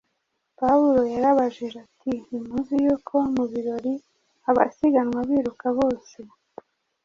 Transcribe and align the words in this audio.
pawulo 0.59 1.01
yarabajije 1.13 1.77
ati: 1.87 2.11
“ntimuzi 2.25 2.75
yuko 2.85 3.15
mu 3.35 3.43
birori 3.51 3.93
abasiganwa 4.49 5.19
biruka 5.29 5.67
bose, 5.77 6.17